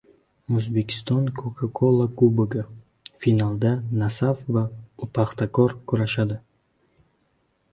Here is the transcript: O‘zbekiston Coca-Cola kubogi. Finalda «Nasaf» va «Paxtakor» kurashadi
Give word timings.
O‘zbekiston 0.59 1.25
Coca-Cola 1.39 2.07
kubogi. 2.21 2.63
Finalda 3.25 3.75
«Nasaf» 3.99 4.41
va 4.57 4.65
«Paxtakor» 5.19 5.77
kurashadi 5.93 6.41